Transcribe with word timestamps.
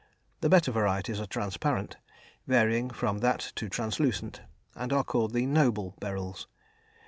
The 0.39 0.49
better 0.49 0.71
varieties 0.71 1.19
are 1.19 1.27
transparent, 1.27 1.97
varying 2.47 2.89
from 2.89 3.19
that 3.19 3.51
to 3.57 3.69
translucent, 3.69 4.41
and 4.73 4.91
are 4.91 5.03
called 5.03 5.31
the 5.33 5.45
"noble" 5.45 5.95
beryls. 5.99 6.47